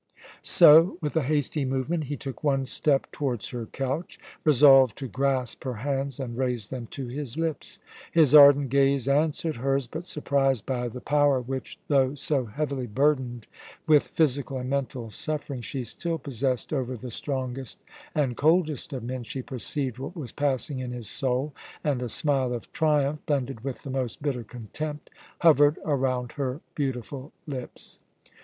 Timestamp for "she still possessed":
15.61-16.73